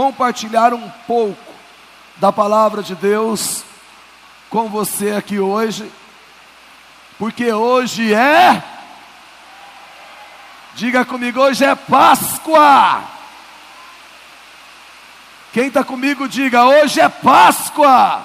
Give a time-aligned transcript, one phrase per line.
[0.00, 1.52] compartilhar um pouco
[2.16, 3.62] da palavra de Deus
[4.48, 5.92] com você aqui hoje,
[7.18, 8.64] porque hoje é,
[10.74, 13.02] diga comigo, hoje é Páscoa.
[15.52, 18.24] Quem está comigo, diga, hoje é Páscoa.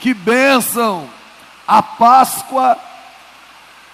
[0.00, 1.10] Que bênção!
[1.68, 2.78] A Páscoa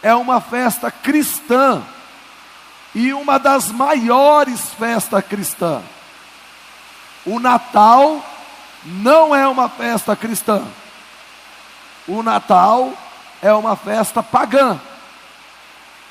[0.01, 1.83] é uma festa cristã
[2.95, 5.83] e uma das maiores festas cristãs.
[7.25, 8.25] O Natal
[8.85, 10.63] não é uma festa cristã.
[12.09, 12.93] O Natal
[13.43, 14.81] é uma festa pagã.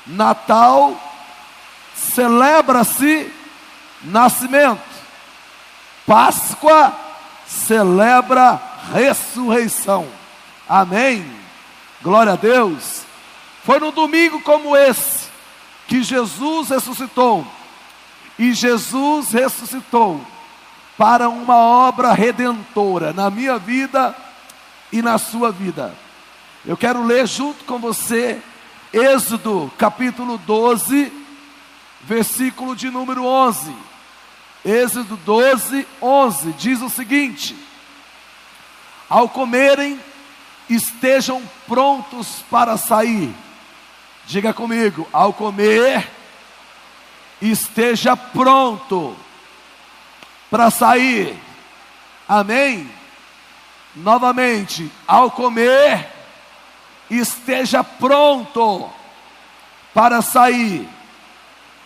[0.06, 0.98] Natal
[1.94, 3.30] celebra-se
[4.02, 4.80] nascimento.
[6.06, 6.92] Páscoa
[7.46, 8.60] celebra
[8.94, 10.08] ressurreição.
[10.68, 11.30] Amém.
[12.02, 13.02] Glória a Deus.
[13.64, 15.19] Foi no domingo como esse
[15.90, 17.44] que Jesus ressuscitou.
[18.38, 20.24] E Jesus ressuscitou
[20.96, 24.16] para uma obra redentora na minha vida
[24.92, 25.92] e na sua vida.
[26.64, 28.40] Eu quero ler junto com você
[28.92, 31.12] Êxodo capítulo 12,
[32.02, 33.74] versículo de número 11.
[34.64, 37.56] Êxodo 12, 11 diz o seguinte:
[39.08, 39.98] Ao comerem,
[40.68, 43.34] estejam prontos para sair
[44.30, 46.08] Diga comigo, ao comer,
[47.42, 49.16] esteja pronto
[50.48, 51.36] para sair.
[52.28, 52.88] Amém?
[53.92, 56.08] Novamente, ao comer,
[57.10, 58.88] esteja pronto
[59.92, 60.88] para sair.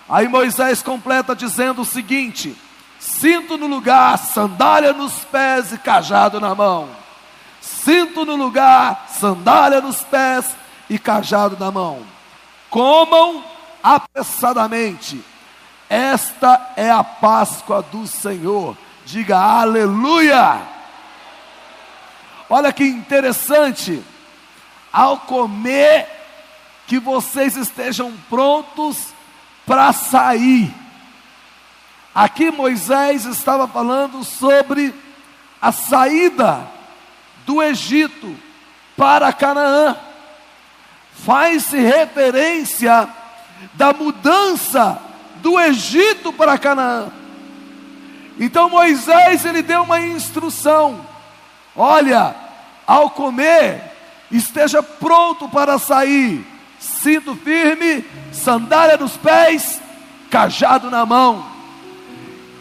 [0.06, 2.54] Aí Moisés completa dizendo o seguinte:
[2.98, 6.90] cinto no lugar, sandália nos pés e cajado na mão.
[7.62, 10.54] Cinto no lugar, sandália nos pés
[10.90, 12.13] e cajado na mão
[12.74, 13.44] comam
[13.80, 15.24] apressadamente.
[15.88, 18.76] Esta é a Páscoa do Senhor.
[19.06, 20.60] Diga aleluia.
[22.50, 24.02] Olha que interessante.
[24.92, 26.08] Ao comer,
[26.88, 29.14] que vocês estejam prontos
[29.64, 30.74] para sair.
[32.12, 34.92] Aqui Moisés estava falando sobre
[35.62, 36.66] a saída
[37.46, 38.36] do Egito
[38.96, 39.96] para Canaã
[41.14, 43.08] faz-se referência
[43.74, 45.00] da mudança
[45.36, 47.08] do Egito para Canaã.
[48.38, 51.00] Então Moisés ele deu uma instrução:
[51.76, 52.34] olha,
[52.86, 53.80] ao comer,
[54.30, 56.44] esteja pronto para sair,
[56.78, 59.80] cinto firme, sandália nos pés,
[60.30, 61.46] cajado na mão.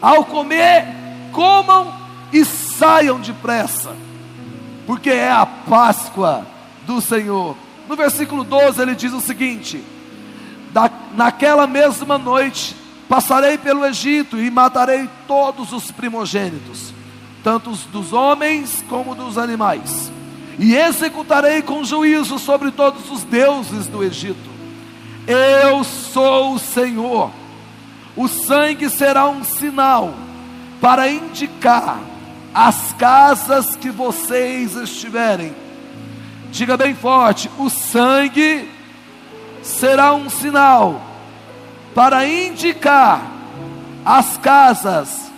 [0.02, 0.85] Ao comer,
[1.31, 1.94] comam
[2.31, 3.96] e saiam depressa,
[4.85, 6.46] porque é a Páscoa
[6.85, 7.56] do Senhor.
[7.88, 9.83] No versículo 12 ele diz o seguinte:
[11.16, 12.75] Naquela mesma noite
[13.07, 16.93] passarei pelo Egito e matarei todos os primogênitos,
[17.43, 20.11] tanto dos homens como dos animais,
[20.57, 24.51] e executarei com juízo sobre todos os deuses do Egito.
[25.27, 27.31] Eu sou o Senhor.
[28.16, 30.13] O sangue será um sinal
[30.79, 31.99] para indicar
[32.53, 35.62] as casas que vocês estiverem
[36.53, 38.69] Diga bem forte: o sangue
[39.64, 41.02] será um sinal
[41.96, 43.24] para indicar
[44.06, 45.31] as casas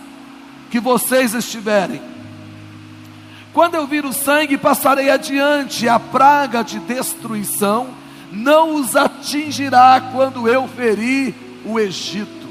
[0.70, 2.02] que vocês estiverem.
[3.54, 7.88] Quando eu vir o sangue, passarei adiante, a praga de destruição
[8.30, 11.34] não os atingirá quando eu ferir
[11.64, 12.46] o Egito.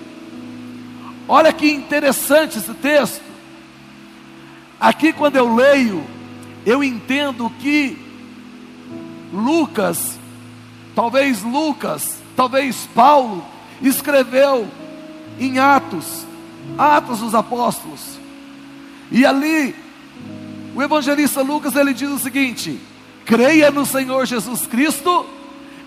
[1.27, 3.21] Olha que interessante esse texto.
[4.79, 6.03] Aqui, quando eu leio,
[6.65, 8.04] eu entendo que
[9.35, 10.17] Lucas,
[10.95, 13.43] talvez Lucas, talvez Paulo,
[13.81, 14.67] escreveu
[15.39, 16.25] em Atos,
[16.77, 18.17] Atos dos Apóstolos.
[19.11, 19.75] E ali,
[20.73, 22.79] o evangelista Lucas ele diz o seguinte:
[23.25, 25.25] creia no Senhor Jesus Cristo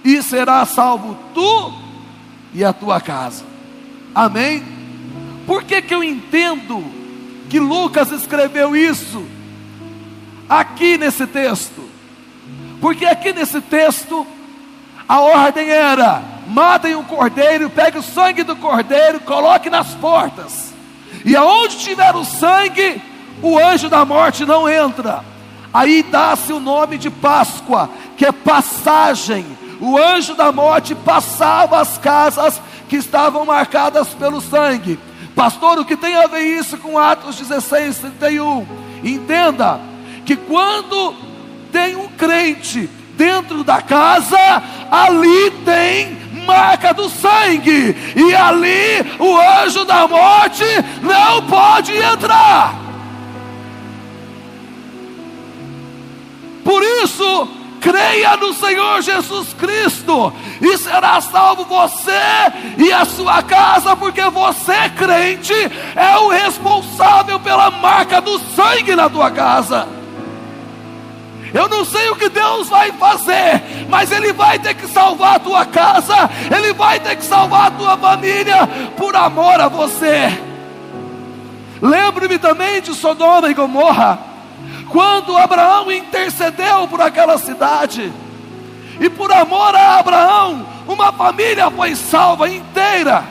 [0.05, 1.73] e será salvo tu
[2.55, 3.45] e a tua casa.
[4.15, 4.63] Amém?
[5.47, 6.85] Por que, que eu entendo
[7.49, 9.25] que Lucas escreveu isso
[10.49, 11.88] aqui nesse texto?
[12.81, 14.27] Porque aqui nesse texto,
[15.09, 20.73] a ordem era: matem um cordeiro, pegue o sangue do cordeiro, coloque nas portas.
[21.25, 23.03] E aonde tiver o sangue,
[23.43, 25.25] o anjo da morte não entra.
[25.73, 29.45] Aí dá-se o nome de Páscoa, que é passagem.
[29.81, 34.99] O anjo da morte passava as casas que estavam marcadas pelo sangue.
[35.37, 38.67] Pastor, o que tem a ver isso com Atos 16, 31?
[39.05, 39.79] Entenda
[40.25, 41.15] que quando
[41.73, 46.17] tem um crente dentro da casa, ali tem
[46.47, 50.65] marca do sangue, e ali o anjo da morte
[51.03, 52.75] não pode entrar.
[56.65, 57.49] Por isso,
[57.81, 62.13] creia no Senhor Jesus Cristo, e será salvo você
[62.79, 65.55] e a sua casa, porque você, crente,
[65.97, 69.98] é o responsável pela marca do sangue na tua casa.
[71.53, 75.39] Eu não sei o que Deus vai fazer, mas Ele vai ter que salvar a
[75.39, 78.67] tua casa, Ele vai ter que salvar a tua família,
[78.97, 80.29] por amor a você.
[81.81, 84.19] Lembre-me também de Sodoma e Gomorra,
[84.91, 88.13] quando Abraão intercedeu por aquela cidade,
[89.01, 93.25] e por amor a Abraão, uma família foi salva inteira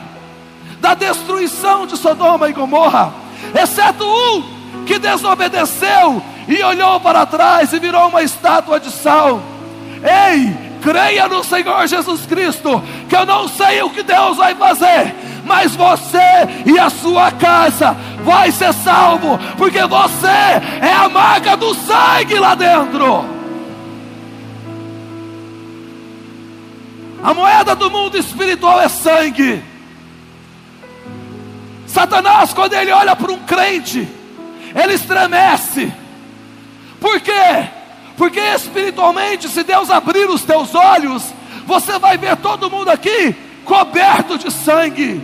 [0.80, 3.12] da destruição de Sodoma e Gomorra,
[3.54, 4.57] exceto um
[4.88, 9.42] que desobedeceu e olhou para trás e virou uma estátua de sal.
[10.02, 15.14] Ei, creia no Senhor Jesus Cristo, que eu não sei o que Deus vai fazer,
[15.44, 16.18] mas você
[16.64, 17.94] e a sua casa
[18.24, 20.26] vai ser salvo, porque você
[20.80, 23.26] é a marca do sangue lá dentro.
[27.22, 29.62] A moeda do mundo espiritual é sangue.
[31.86, 34.08] Satanás, quando ele olha para um crente,
[34.74, 35.92] ele estremece.
[37.00, 37.68] Por quê?
[38.16, 41.32] Porque espiritualmente, se Deus abrir os teus olhos,
[41.66, 45.20] você vai ver todo mundo aqui coberto de sangue.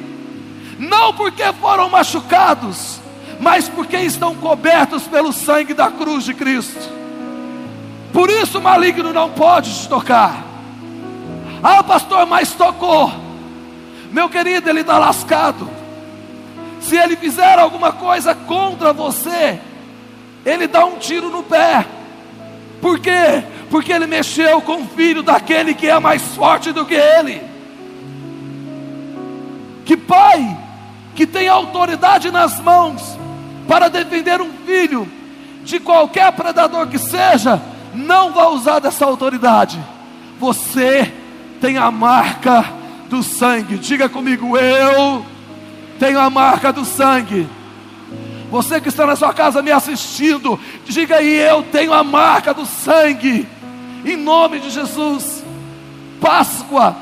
[0.79, 3.01] Não porque foram machucados,
[3.41, 6.93] mas porque estão cobertos pelo sangue da cruz de Cristo.
[8.13, 10.45] Por isso o maligno não pode te tocar.
[11.63, 13.11] Ah, pastor, mas tocou.
[14.13, 15.69] Meu querido, ele está lascado.
[16.85, 19.59] Se ele fizer alguma coisa contra você,
[20.45, 21.87] ele dá um tiro no pé.
[22.81, 23.43] Por quê?
[23.71, 27.41] Porque ele mexeu com o filho daquele que é mais forte do que ele.
[29.87, 30.59] Que pai
[31.15, 33.19] que tem autoridade nas mãos
[33.67, 35.09] para defender um filho
[35.63, 37.63] de qualquer predador que seja,
[37.95, 39.81] não vai usar dessa autoridade.
[40.39, 41.11] Você
[41.63, 42.63] tem a marca
[43.09, 43.79] do sangue.
[43.79, 45.25] Diga comigo, eu
[46.05, 47.49] tenho a marca do sangue.
[48.51, 52.67] Você que está na sua casa me assistindo, diga aí: Eu tenho a marca do
[52.67, 53.49] sangue,
[54.05, 55.43] em nome de Jesus.
[56.21, 56.95] Páscoa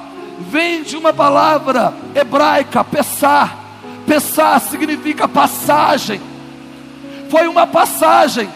[0.51, 3.59] vem de uma palavra hebraica, pessar.
[4.07, 6.21] Pessar significa passagem.
[7.29, 8.49] Foi uma passagem,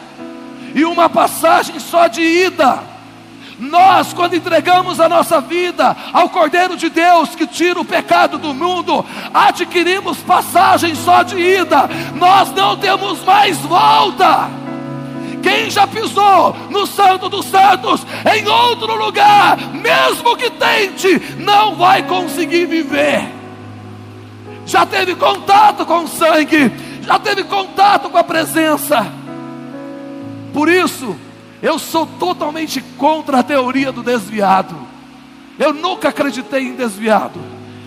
[0.76, 2.95] e uma passagem só de ida.
[3.58, 8.52] Nós, quando entregamos a nossa vida ao Cordeiro de Deus que tira o pecado do
[8.52, 14.50] mundo, adquirimos passagem só de ida, nós não temos mais volta.
[15.42, 18.04] Quem já pisou no Santo dos Santos,
[18.34, 23.32] em outro lugar, mesmo que tente, não vai conseguir viver.
[24.66, 29.06] Já teve contato com o sangue, já teve contato com a presença.
[30.52, 31.16] Por isso,
[31.66, 34.76] eu sou totalmente contra a teoria do desviado.
[35.58, 37.40] Eu nunca acreditei em desviado.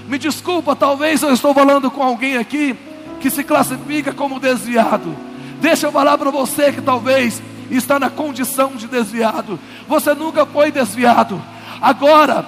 [0.06, 2.76] Me desculpa, talvez eu estou falando com alguém aqui
[3.22, 5.16] que se classifica como desviado.
[5.62, 7.42] Deixa eu falar para você que talvez
[7.72, 9.58] está na condição de desviado.
[9.88, 11.42] Você nunca foi desviado.
[11.82, 12.46] Agora,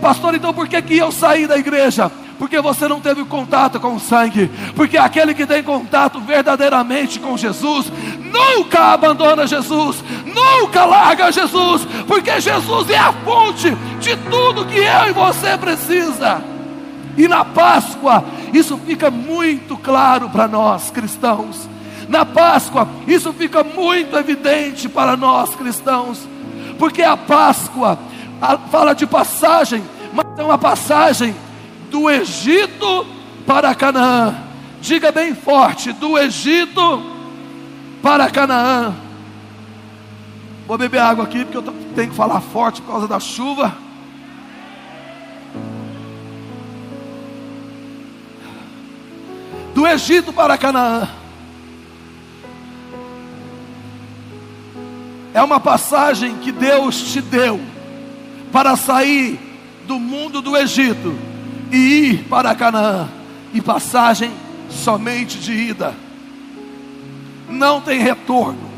[0.00, 2.10] pastor, então por que, que eu saí da igreja?
[2.42, 7.36] Porque você não teve contato com o sangue, porque aquele que tem contato verdadeiramente com
[7.36, 7.86] Jesus,
[8.20, 13.70] nunca abandona Jesus, nunca larga Jesus, porque Jesus é a fonte
[14.00, 16.42] de tudo que eu e você precisa.
[17.16, 21.68] E na Páscoa, isso fica muito claro para nós cristãos.
[22.08, 26.18] Na Páscoa, isso fica muito evidente para nós cristãos,
[26.76, 27.96] porque a Páscoa
[28.40, 31.36] a, fala de passagem, mas é uma passagem
[31.92, 33.06] do Egito
[33.46, 34.34] para Canaã.
[34.80, 37.02] Diga bem forte: do Egito
[38.02, 38.94] para Canaã.
[40.66, 43.76] Vou beber água aqui porque eu tenho que falar forte por causa da chuva.
[49.74, 51.08] Do Egito para Canaã.
[55.34, 57.60] É uma passagem que Deus te deu
[58.50, 59.40] para sair
[59.86, 61.31] do mundo do Egito
[61.72, 63.08] e ir para Canaã,
[63.54, 64.30] e passagem
[64.68, 65.94] somente de ida,
[67.48, 68.70] não tem retorno,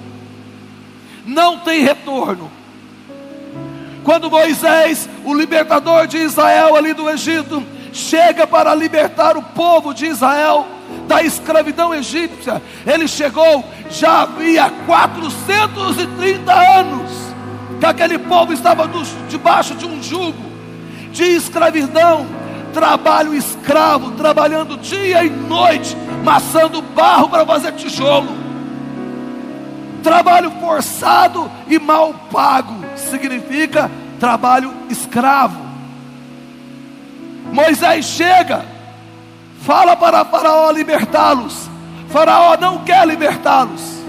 [1.26, 2.50] não tem retorno.
[4.04, 10.06] Quando Moisés, o libertador de Israel ali do Egito, chega para libertar o povo de
[10.06, 10.66] Israel
[11.08, 17.10] da escravidão egípcia, ele chegou, já havia 430 anos
[17.80, 18.88] que aquele povo estava
[19.28, 20.52] debaixo de um jugo
[21.12, 22.43] de escravidão
[22.74, 28.28] trabalho escravo, trabalhando dia e noite, maçando barro para fazer tijolo.
[30.02, 33.90] Trabalho forçado e mal pago significa
[34.20, 35.64] trabalho escravo.
[37.50, 38.66] Moisés chega,
[39.62, 41.70] fala para Faraó libertá-los.
[42.10, 44.02] Faraó não quer libertá-los.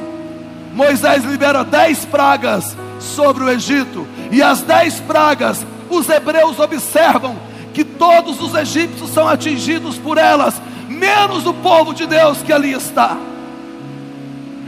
[0.73, 7.37] Moisés libera dez pragas sobre o Egito, e as dez pragas, os hebreus observam
[7.75, 12.71] que todos os egípcios são atingidos por elas, menos o povo de Deus que ali
[12.71, 13.17] está.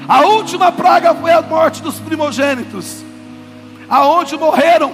[0.06, 2.98] A última praga foi a morte dos primogênitos,
[3.90, 4.92] aonde morreram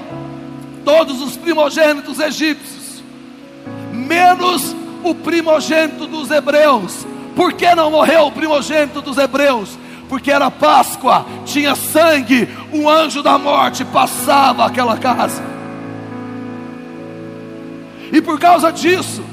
[0.86, 3.03] todos os primogênitos egípcios,
[3.91, 7.08] menos o primogênito dos hebreus.
[7.36, 9.77] Por que não morreu o primogênito dos hebreus?
[10.10, 15.52] porque era Páscoa, tinha sangue, o anjo da morte passava aquela casa.
[18.13, 19.24] E por causa disso,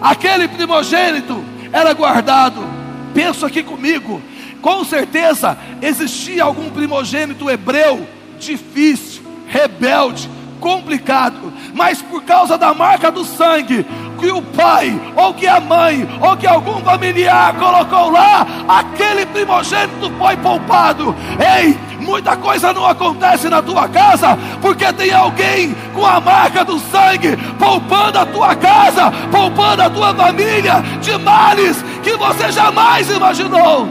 [0.00, 2.64] aquele primogênito era guardado.
[3.12, 4.22] Penso aqui comigo,
[4.62, 8.08] com certeza existia algum primogênito hebreu
[8.38, 10.30] difícil, rebelde,
[10.60, 13.84] complicado, mas por causa da marca do sangue,
[14.18, 20.10] que o pai, ou que a mãe, ou que algum familiar colocou lá, aquele primogênito
[20.18, 21.14] foi poupado.
[21.38, 26.78] Ei, muita coisa não acontece na tua casa, porque tem alguém com a marca do
[26.78, 33.88] sangue poupando a tua casa, poupando a tua família de males que você jamais imaginou.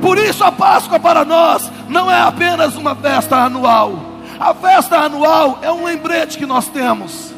[0.00, 3.98] Por isso a Páscoa para nós não é apenas uma festa anual.
[4.38, 7.34] A festa anual é um lembrete que nós temos.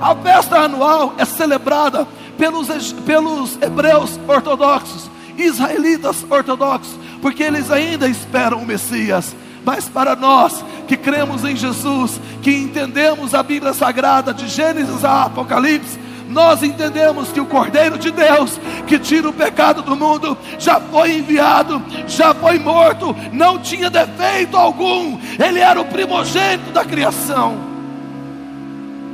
[0.00, 2.06] A festa anual é celebrada
[2.38, 9.34] pelos, pelos hebreus ortodoxos, israelitas ortodoxos, porque eles ainda esperam o Messias.
[9.64, 15.24] Mas para nós que cremos em Jesus, que entendemos a Bíblia Sagrada de Gênesis a
[15.24, 15.98] Apocalipse,
[16.28, 21.16] nós entendemos que o Cordeiro de Deus, que tira o pecado do mundo, já foi
[21.16, 27.56] enviado, já foi morto, não tinha defeito algum, ele era o primogênito da criação.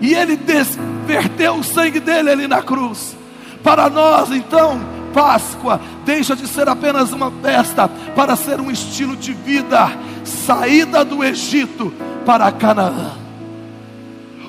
[0.00, 3.16] E ele desverteu o sangue dele ali na cruz.
[3.62, 4.80] Para nós, então,
[5.14, 11.22] Páscoa deixa de ser apenas uma festa para ser um estilo de vida, saída do
[11.22, 11.94] Egito
[12.26, 13.12] para Canaã.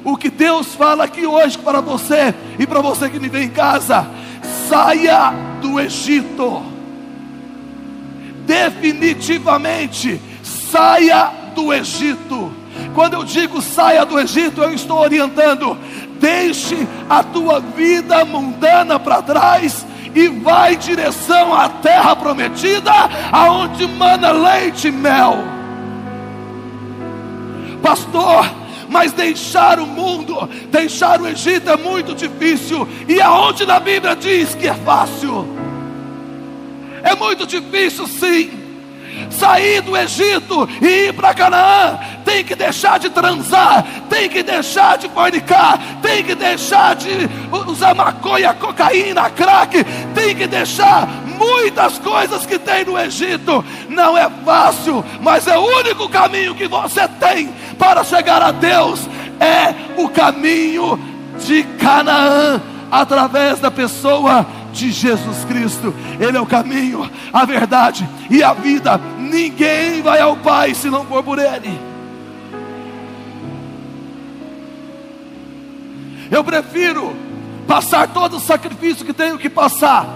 [0.04, 3.50] O que Deus fala aqui hoje para você e para você que me vê em
[3.50, 4.08] casa,
[4.68, 5.32] saia
[5.62, 6.64] do Egito.
[8.46, 12.52] Definitivamente, saia do Egito.
[12.94, 15.78] Quando eu digo saia do Egito, eu estou orientando,
[16.20, 22.92] deixe a tua vida mundana para trás e vai em direção à terra prometida,
[23.32, 25.38] aonde mana leite e mel.
[27.84, 28.50] Pastor,
[28.90, 32.88] mas deixar o mundo, deixar o Egito é muito difícil.
[33.08, 35.46] E aonde na Bíblia diz que é fácil?
[37.04, 38.65] É muito difícil, sim
[39.30, 44.98] sair do Egito e ir para Canaã, tem que deixar de transar, tem que deixar
[44.98, 47.30] de fornicar, tem que deixar de
[47.68, 53.64] usar maconha, cocaína, crack, tem que deixar muitas coisas que tem no Egito.
[53.90, 59.00] Não é fácil, mas é o único caminho que você tem para chegar a Deus
[59.40, 61.00] é o caminho
[61.46, 65.94] de Canaã através da pessoa de Jesus Cristo.
[66.20, 69.00] Ele é o caminho, a verdade e a vida.
[69.26, 71.96] Ninguém vai ao Pai se não for por Ele.
[76.32, 77.16] Eu prefiro
[77.68, 80.08] passar todo o sacrifício que tenho que passar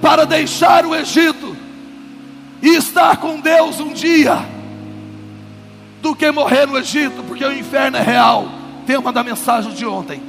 [0.00, 1.56] para deixar o Egito
[2.62, 4.38] e estar com Deus um dia
[6.02, 8.48] do que morrer no Egito, porque o inferno é real.
[8.86, 10.22] Tema da mensagem de ontem.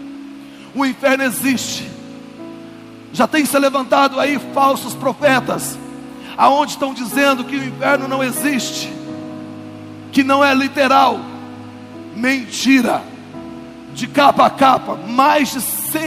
[0.74, 1.88] O inferno existe.
[3.14, 5.78] Já tem se levantado aí falsos profetas,
[6.38, 8.94] aonde estão dizendo que o inferno não existe,
[10.12, 11.20] que não é literal.
[12.16, 13.02] Mentira.
[13.94, 16.02] De capa a capa, mais de 100,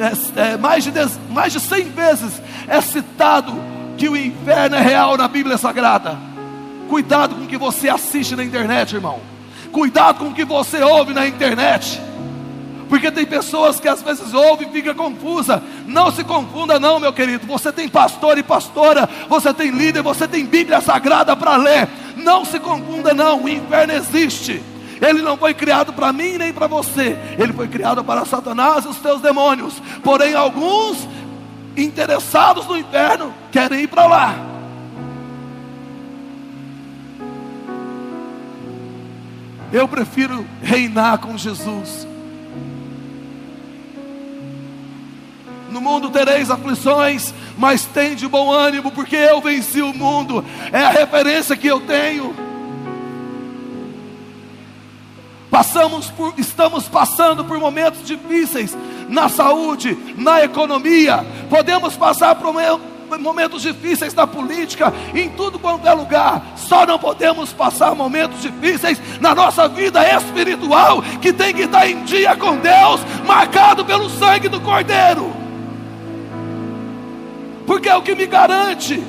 [0.00, 3.52] é, é, mais, de dez, mais de 100 vezes é citado
[3.96, 6.18] que o inferno é real na Bíblia Sagrada.
[6.88, 9.20] Cuidado com o que você assiste na internet, irmão.
[9.70, 12.00] Cuidado com o que você ouve na internet.
[12.88, 15.62] Porque tem pessoas que às vezes ouvem e fica confusa.
[15.86, 17.46] Não se confunda, não, meu querido.
[17.46, 21.88] Você tem pastor e pastora, você tem líder, você tem Bíblia Sagrada para ler.
[22.16, 23.44] Não se confunda, não.
[23.44, 24.62] O inferno existe.
[25.00, 27.16] Ele não foi criado para mim nem para você.
[27.38, 29.74] Ele foi criado para Satanás e os teus demônios.
[30.02, 31.06] Porém, alguns
[31.76, 34.34] interessados no inferno querem ir para lá.
[39.70, 42.07] Eu prefiro reinar com Jesus
[45.70, 50.44] No mundo tereis aflições, mas tem de bom ânimo, porque eu venci o mundo.
[50.72, 52.34] É a referência que eu tenho.
[55.50, 58.76] Passamos por, estamos passando por momentos difíceis
[59.08, 61.24] na saúde, na economia.
[61.48, 62.54] Podemos passar por
[63.18, 66.42] momentos difíceis na política, em tudo quanto é lugar.
[66.56, 72.04] Só não podemos passar momentos difíceis na nossa vida espiritual, que tem que estar em
[72.04, 75.47] dia com Deus, marcado pelo sangue do Cordeiro.
[77.68, 79.00] Porque é o que me garante.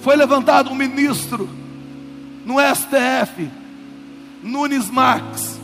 [0.00, 1.48] Foi levantado um ministro
[2.44, 3.48] no STF,
[4.42, 5.56] Nunes Marques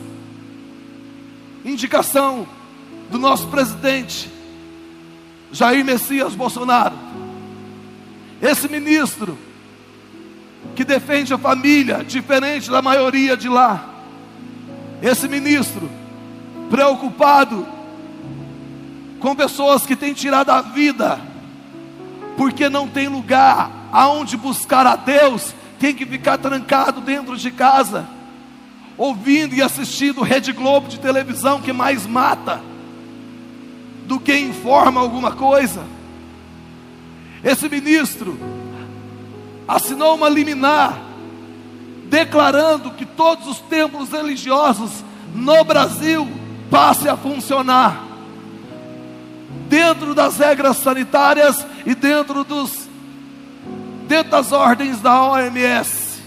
[1.65, 2.47] indicação
[3.11, 4.31] do nosso presidente,
[5.53, 6.95] Jair Messias Bolsonaro.
[8.41, 9.39] Esse ministro,
[10.75, 13.92] que defende a família, diferente da maioria de lá.
[15.03, 15.91] Esse ministro,
[16.71, 17.67] preocupado
[19.19, 21.21] com pessoas que têm tirado a vida,
[22.37, 28.07] porque não tem lugar aonde buscar a Deus, tem que ficar trancado dentro de casa
[28.97, 32.61] ouvindo e assistindo Rede Globo de televisão que mais mata
[34.07, 35.85] do que informa alguma coisa.
[37.43, 38.39] Esse ministro
[39.67, 41.12] assinou uma liminar
[42.13, 45.03] declarando que todos os templos religiosos
[45.35, 46.31] no Brasil
[46.71, 48.05] passem a funcionar
[49.67, 52.87] dentro das regras sanitárias e dentro dos
[54.07, 56.21] dentro das ordens da OMS.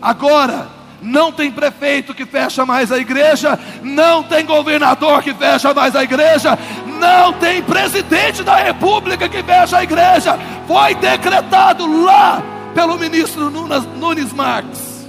[0.00, 0.66] Agora,
[1.02, 6.02] não tem prefeito que fecha mais a igreja, não tem governador que fecha mais a
[6.02, 10.38] igreja, não tem presidente da república que fecha a igreja.
[10.66, 15.06] Foi decretado lá pelo ministro Nunes Marques.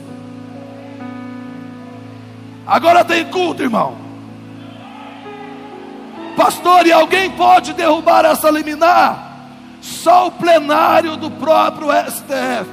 [2.66, 3.98] Agora tem culto, irmão.
[6.36, 9.24] Pastor, e alguém pode derrubar essa liminar?
[9.82, 12.70] Só o plenário do próprio STF.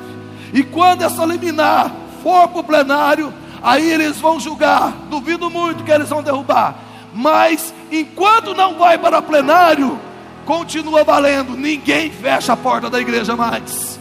[0.52, 1.90] E quando essa liminar
[2.22, 4.92] for para o plenário, aí eles vão julgar.
[5.08, 6.74] Duvido muito que eles vão derrubar.
[7.14, 9.98] Mas enquanto não vai para plenário,
[10.46, 11.56] continua valendo.
[11.56, 13.91] Ninguém fecha a porta da igreja mais.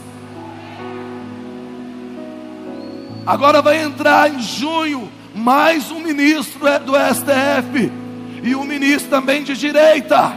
[3.26, 7.92] Agora vai entrar em junho mais um ministro do STF
[8.42, 10.32] e um ministro também de direita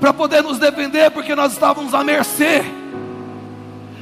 [0.00, 2.64] para poder nos defender, porque nós estávamos à mercê.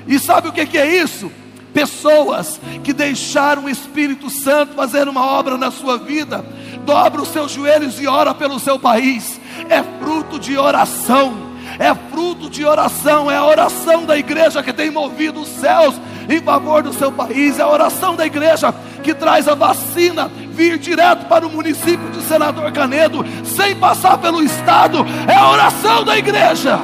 [0.07, 1.31] E sabe o que, que é isso?
[1.73, 6.45] pessoas que deixaram o Espírito Santo fazer uma obra na sua vida,
[6.85, 11.47] dobra os seus joelhos e ora pelo seu país, é fruto de oração.
[11.79, 15.95] É fruto de oração, é a oração da igreja que tem movido os céus
[16.29, 20.79] em favor do seu país, é a oração da igreja que traz a vacina vir
[20.79, 26.19] direto para o município de Senador Canedo, sem passar pelo Estado, é a oração da
[26.19, 26.79] igreja.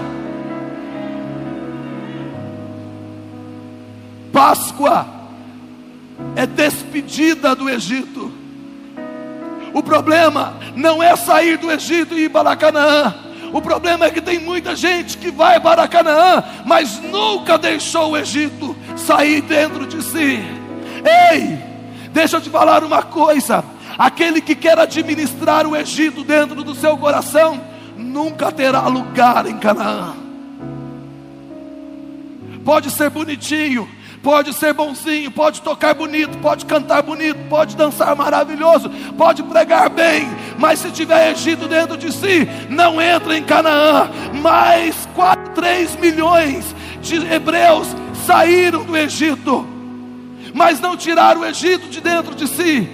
[4.32, 5.06] Páscoa
[6.34, 8.32] é despedida do Egito.
[9.72, 13.14] O problema não é sair do Egito e ir para Canaã.
[13.52, 18.16] O problema é que tem muita gente que vai para Canaã, mas nunca deixou o
[18.16, 20.40] Egito sair dentro de si.
[21.32, 21.58] Ei,
[22.12, 23.64] deixa eu te falar uma coisa:
[23.98, 27.60] aquele que quer administrar o Egito dentro do seu coração,
[27.96, 30.14] nunca terá lugar em Canaã.
[32.64, 33.86] Pode ser bonitinho,
[34.22, 40.26] pode ser bonzinho, pode tocar bonito, pode cantar bonito, pode dançar maravilhoso, pode pregar bem,
[40.58, 44.08] mas se tiver Egito dentro de si, não entra em Canaã.
[44.40, 49.66] Mais 4, 3 milhões de hebreus saíram do Egito,
[50.54, 52.88] mas não tiraram o Egito de dentro de si.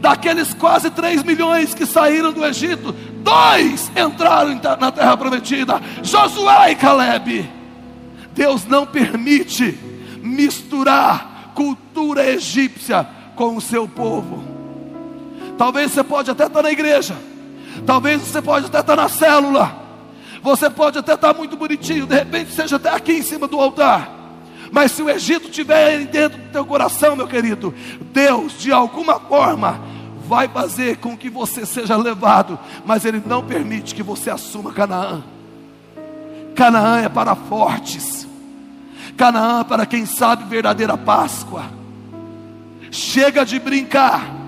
[0.00, 2.92] Daqueles quase 3 milhões que saíram do Egito,
[3.22, 7.50] dois entraram na terra prometida: Josué e Caleb.
[8.34, 9.78] Deus não permite
[10.22, 14.42] misturar cultura egípcia com o seu povo.
[15.58, 17.14] Talvez você pode até estar na igreja,
[17.86, 19.76] talvez você pode até estar na célula,
[20.42, 24.21] você pode até estar muito bonitinho, de repente seja até aqui em cima do altar.
[24.72, 27.74] Mas se o Egito estiver dentro do teu coração, meu querido,
[28.10, 29.78] Deus de alguma forma
[30.26, 35.22] vai fazer com que você seja levado, mas Ele não permite que você assuma Canaã.
[36.56, 38.26] Canaã é para fortes.
[39.14, 41.64] Canaã para quem sabe verdadeira Páscoa.
[42.90, 44.41] Chega de brincar.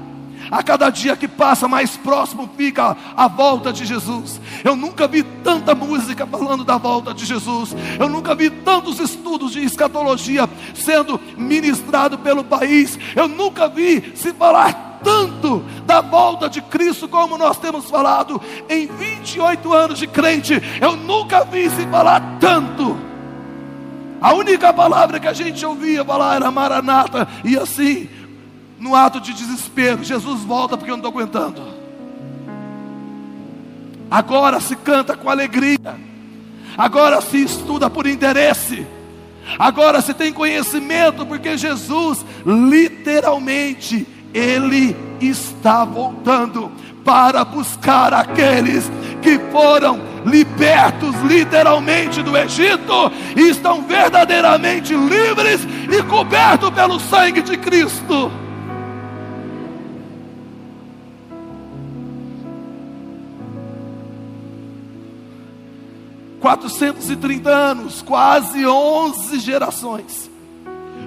[0.55, 4.41] A cada dia que passa, mais próximo fica a volta de Jesus.
[4.63, 7.75] Eu nunca vi tanta música falando da volta de Jesus.
[7.99, 12.97] Eu nunca vi tantos estudos de escatologia sendo ministrado pelo país.
[13.17, 18.87] Eu nunca vi se falar tanto da volta de Cristo como nós temos falado em
[18.87, 20.63] 28 anos de crente.
[20.81, 22.97] Eu nunca vi se falar tanto.
[24.21, 28.09] A única palavra que a gente ouvia falar era Maranata, e assim,
[28.79, 31.63] no ato de desespero, Jesus volta porque eu não estou aguentando.
[34.11, 35.97] Agora se canta com alegria,
[36.77, 38.87] agora se estuda por interesse,
[39.59, 46.71] agora se tem conhecimento, porque Jesus, literalmente, Ele está voltando
[47.05, 55.61] para buscar aqueles que foram libertos literalmente do Egito e estão verdadeiramente livres
[55.91, 58.44] e cobertos pelo sangue de Cristo.
[66.45, 70.31] Quatrocentos e trinta anos, quase onze gerações.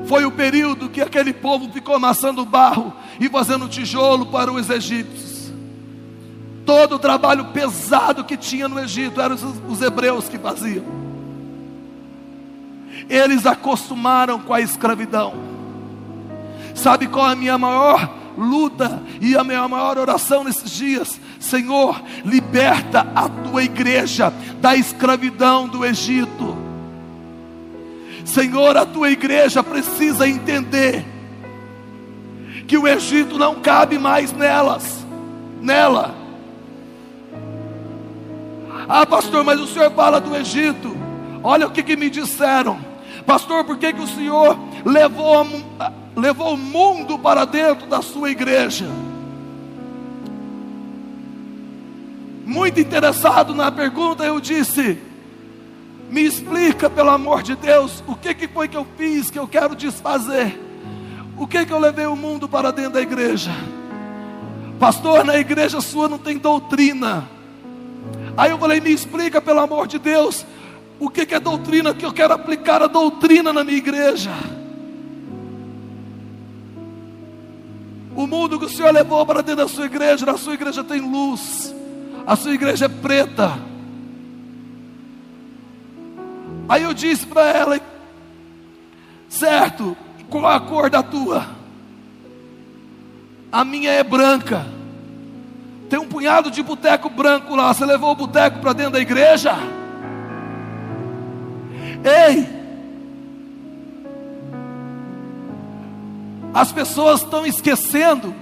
[0.07, 5.51] Foi o período que aquele povo ficou amassando barro e fazendo tijolo para os egípcios.
[6.65, 10.83] Todo o trabalho pesado que tinha no Egito eram os, os hebreus que faziam.
[13.07, 15.35] Eles acostumaram com a escravidão.
[16.73, 21.19] Sabe qual é a minha maior luta e a minha maior oração nesses dias?
[21.47, 26.57] Senhor, liberta a tua igreja da escravidão do Egito.
[28.25, 31.05] Senhor, a tua igreja precisa entender
[32.67, 35.05] que o Egito não cabe mais nelas,
[35.61, 36.13] nela.
[38.89, 40.95] Ah, pastor, mas o senhor fala do Egito.
[41.41, 42.77] Olha o que, que me disseram.
[43.25, 45.45] Pastor, por que, que o senhor levou,
[46.15, 48.85] levou o mundo para dentro da sua igreja?
[52.47, 54.97] Muito interessado na pergunta, eu disse:
[56.09, 59.45] Me explica, pelo amor de Deus, o que, que foi que eu fiz que eu
[59.45, 60.57] quero desfazer?
[61.37, 63.51] O que, que eu levei o mundo para dentro da igreja?
[64.79, 67.29] Pastor, na igreja sua não tem doutrina.
[68.37, 70.45] Aí eu falei: me explica, pelo amor de Deus,
[71.01, 74.31] o que, é doutrina, que eu quero aplicar a doutrina na minha igreja.
[78.15, 81.01] O mundo que o Senhor levou para dentro da sua igreja, na sua igreja tem
[81.01, 81.75] luz,
[82.27, 83.57] a sua igreja é preta.
[86.67, 87.79] Aí eu disse para ela:
[89.29, 89.95] certo,
[90.29, 91.47] qual a cor da tua?
[93.49, 94.65] A minha é branca.
[95.89, 97.73] Tem um punhado de boteco branco lá.
[97.73, 99.53] Você levou o boteco para dentro da igreja?
[102.03, 102.45] Ei!
[106.53, 108.35] As pessoas estão esquecendo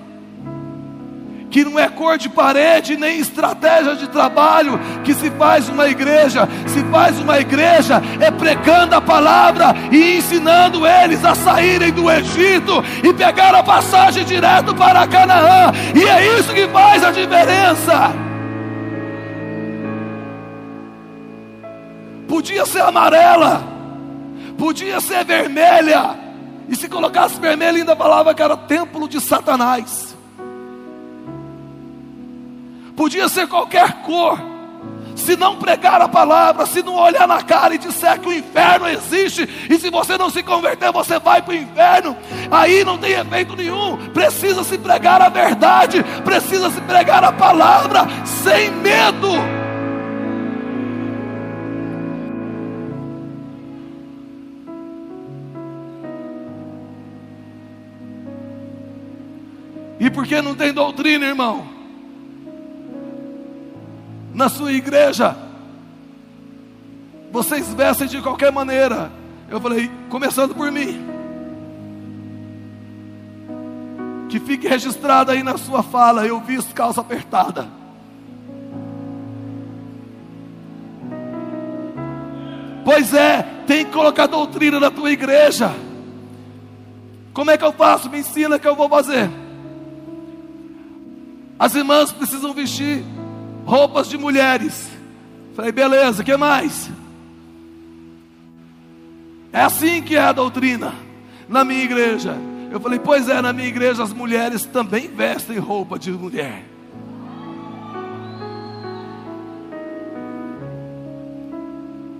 [1.49, 6.47] que não é cor de parede nem estratégia de trabalho que se faz uma igreja.
[6.67, 12.83] Se faz uma igreja é pregando a palavra e ensinando eles a saírem do Egito
[13.03, 15.71] e pegar a passagem direto para Canaã.
[15.95, 18.13] E é isso que faz a diferença.
[22.27, 23.63] Podia ser amarela,
[24.57, 26.25] podia ser vermelha.
[26.67, 30.14] E se colocasse vermelha, ainda falava que era templo de Satanás
[32.95, 34.39] podia ser qualquer cor.
[35.15, 38.87] Se não pregar a palavra, se não olhar na cara e disser que o inferno
[38.87, 42.17] existe, e se você não se converter, você vai para o inferno,
[42.51, 43.97] aí não tem efeito nenhum.
[44.09, 49.29] Precisa se pregar a verdade, precisa se pregar a palavra, sem medo.
[59.97, 61.74] E por que não tem doutrina, irmão?
[64.35, 65.35] Na sua igreja.
[67.31, 69.09] Vocês vestem de qualquer maneira.
[69.49, 71.03] Eu falei, começando por mim.
[74.29, 77.67] Que fique registrado aí na sua fala, eu vi calça apertada.
[82.83, 85.73] Pois é, tem que colocar doutrina na tua igreja.
[87.33, 88.09] Como é que eu faço?
[88.09, 89.29] Me ensina que eu vou fazer.
[91.57, 93.03] As irmãs precisam vestir
[93.65, 94.89] roupas de mulheres.
[95.55, 96.89] Falei, beleza, que mais?
[99.51, 100.93] É assim que é a doutrina
[101.47, 102.37] na minha igreja.
[102.71, 106.63] Eu falei, pois é, na minha igreja as mulheres também vestem roupa de mulher.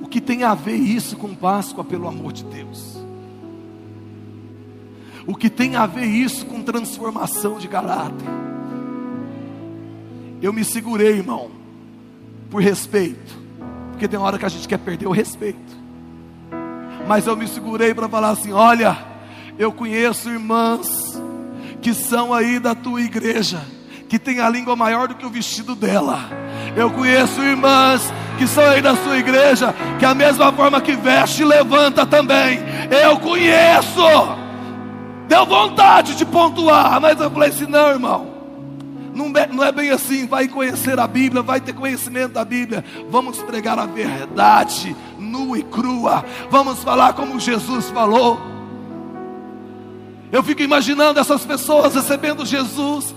[0.02, 3.04] O que tem a ver isso com Páscoa, pelo amor de Deus?
[5.28, 8.55] O que tem a ver isso com transformação de caráter?
[10.46, 11.50] Eu me segurei, irmão,
[12.52, 13.36] por respeito,
[13.90, 15.76] porque tem hora que a gente quer perder o respeito.
[17.08, 18.96] Mas eu me segurei para falar assim: olha,
[19.58, 21.20] eu conheço irmãs
[21.82, 23.60] que são aí da tua igreja,
[24.08, 26.20] que tem a língua maior do que o vestido dela.
[26.76, 31.44] Eu conheço irmãs que são aí da sua igreja, que a mesma forma que veste,
[31.44, 32.60] levanta também.
[33.04, 34.38] Eu conheço.
[35.28, 38.35] Deu vontade de pontuar, mas eu falei assim: não, irmão.
[39.16, 42.84] Não é, não é bem assim, vai conhecer a Bíblia, vai ter conhecimento da Bíblia.
[43.10, 46.26] Vamos pregar a verdade, nua e crua.
[46.52, 48.38] Vamos falar como Jesus falou.
[50.34, 53.16] Eu fico imaginando essas pessoas recebendo Jesus,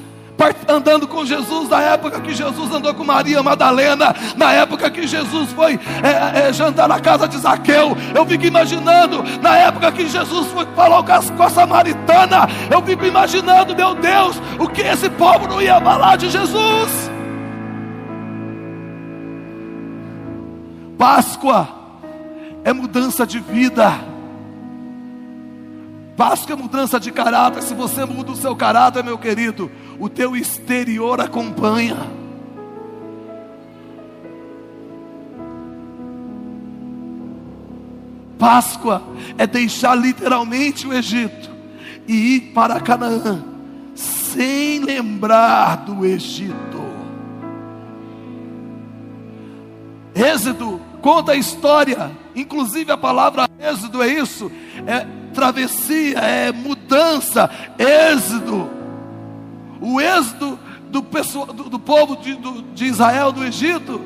[0.68, 5.52] andando com Jesus na época que Jesus andou com Maria Madalena, na época que Jesus
[5.52, 7.96] foi é, é, jantar na casa de Zaqueu.
[8.14, 12.48] Eu fico imaginando na época que Jesus foi falou com a, com a samaritana.
[12.70, 17.10] Eu fico imaginando, meu Deus, o que esse povo não ia falar de Jesus.
[20.96, 21.68] Páscoa
[22.64, 24.07] é mudança de vida.
[26.18, 27.62] Páscoa é mudança de caráter.
[27.62, 31.96] Se você muda o seu caráter, meu querido, o teu exterior acompanha.
[38.36, 39.00] Páscoa
[39.38, 41.50] é deixar literalmente o Egito
[42.08, 43.44] e ir para Canaã,
[43.94, 46.82] sem lembrar do Egito.
[50.16, 54.50] Êxodo conta a história, inclusive a palavra êxodo é isso,
[54.84, 57.48] é travessia, é mudança,
[57.78, 58.68] êxodo.
[59.80, 60.58] O êxodo
[60.90, 64.00] do, pessoal, do, do povo de, do, de Israel do Egito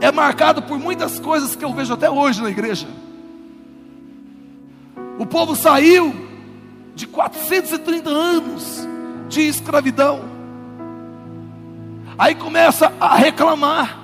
[0.00, 2.88] é marcado por muitas coisas que eu vejo até hoje na igreja.
[5.18, 6.14] O povo saiu
[6.94, 8.88] de 430 anos
[9.28, 10.22] de escravidão.
[12.16, 13.98] Aí começa a reclamar.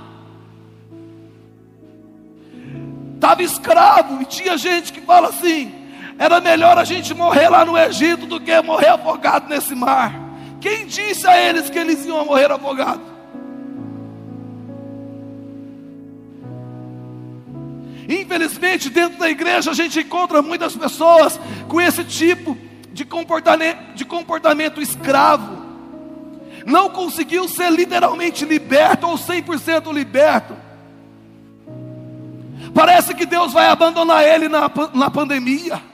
[3.15, 5.84] Estava escravo e tinha gente que fala assim:
[6.19, 10.15] era melhor a gente morrer lá no Egito do que morrer afogado nesse mar.
[10.61, 13.15] Quem disse a eles que eles iam morrer afogados?
[18.09, 22.57] Infelizmente, dentro da igreja a gente encontra muitas pessoas com esse tipo
[22.93, 25.65] de comportamento, de comportamento escravo.
[26.65, 30.57] Não conseguiu ser literalmente liberto ou 100% liberto.
[32.73, 35.94] Parece que Deus vai abandonar ele na, na pandemia.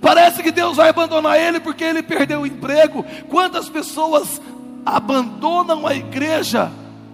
[0.00, 3.04] Parece que Deus vai abandonar ele porque ele perdeu o emprego.
[3.28, 4.40] Quantas pessoas
[4.86, 6.70] abandonam a igreja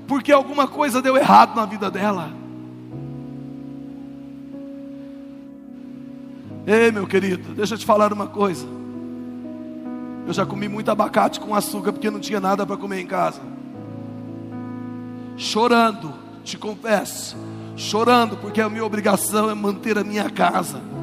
[0.06, 2.30] porque alguma coisa deu errado na vida dela?
[6.66, 8.66] Ei, meu querido, deixa eu te falar uma coisa.
[10.26, 13.40] Eu já comi muito abacate com açúcar porque não tinha nada para comer em casa.
[15.36, 17.36] Chorando, te confesso,
[17.76, 20.93] chorando porque a minha obrigação é manter a minha casa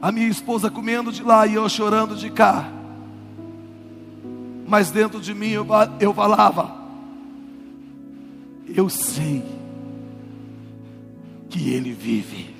[0.00, 2.70] a minha esposa comendo de lá e eu chorando de cá.
[4.66, 5.66] Mas dentro de mim eu,
[6.00, 6.76] eu falava:
[8.66, 9.44] Eu sei
[11.48, 12.54] que Ele vive.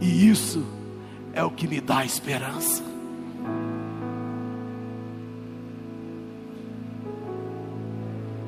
[0.00, 0.66] E isso
[1.32, 2.82] é o que me dá esperança.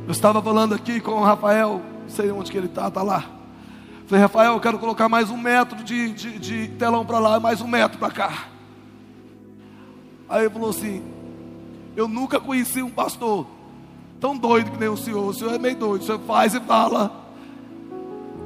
[0.07, 3.34] Eu estava falando aqui com o Rafael, não sei onde que ele está, está lá.
[4.07, 7.63] Falei, Rafael, eu quero colocar mais um metro de, de, de telão para lá, mais
[7.63, 8.49] um metro para cá.
[10.29, 11.03] Aí ele falou assim:
[11.97, 13.47] Eu nunca conheci um pastor
[14.21, 15.27] tão doido que nem o senhor.
[15.27, 17.31] O senhor é meio doido, o senhor faz e fala,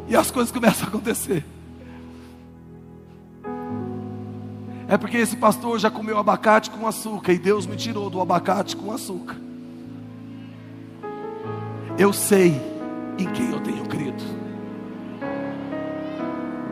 [0.06, 1.44] e as coisas começam a acontecer.
[4.86, 8.76] É porque esse pastor já comeu abacate com açúcar e Deus me tirou do abacate
[8.76, 9.36] com açúcar.
[11.98, 12.60] Eu sei
[13.18, 14.37] em quem eu tenho crido.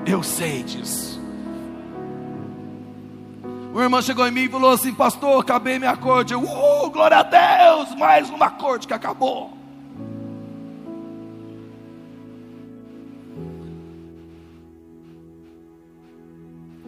[0.07, 1.21] Eu sei disso.
[3.75, 6.33] O irmão chegou em mim e falou assim: Pastor, acabei minha corte.
[6.33, 9.53] Eu, uh, glória a Deus, mais uma corte que acabou.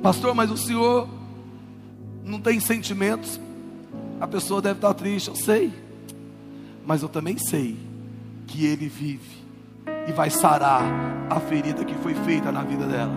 [0.00, 1.08] Pastor, mas o senhor
[2.24, 3.40] não tem sentimentos.
[4.20, 5.72] A pessoa deve estar triste, eu sei.
[6.86, 7.76] Mas eu também sei
[8.46, 9.47] que ele vive
[10.06, 10.82] e vai sarar
[11.28, 13.12] a ferida que foi feita na vida dela.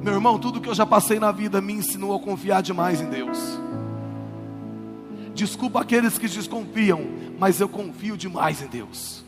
[0.00, 3.06] Meu irmão, tudo que eu já passei na vida me ensinou a confiar demais em
[3.06, 3.58] Deus.
[5.34, 7.04] Desculpa aqueles que desconfiam,
[7.38, 9.24] mas eu confio demais em Deus.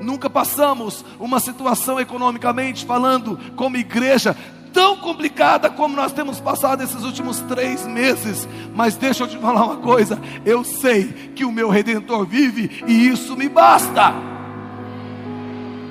[0.00, 4.36] Nunca passamos uma situação economicamente falando, como igreja,
[4.76, 8.46] tão complicada como nós temos passado esses últimos três meses.
[8.74, 13.08] Mas deixa eu te falar uma coisa: eu sei que o meu redentor vive e
[13.08, 14.12] isso me basta.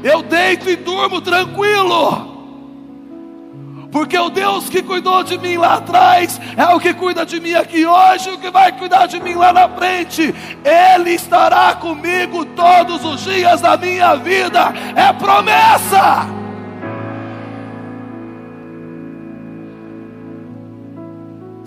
[0.04, 2.36] Eu deito e durmo tranquilo
[3.92, 7.54] porque o Deus que cuidou de mim lá atrás é o que cuida de mim
[7.54, 10.36] aqui hoje, o que vai cuidar de mim lá na frente.
[10.66, 16.45] Ele estará comigo todos os dias da minha vida, é promessa.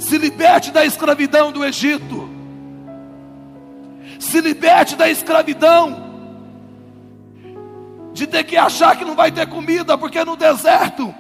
[0.09, 2.31] Se liberte da escravidão do Egito,
[4.18, 6.09] se liberte da escravidão
[8.14, 11.14] de ter que achar que não vai ter comida, porque no deserto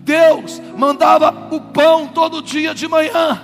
[0.00, 3.40] Deus mandava o pão todo dia de manhã.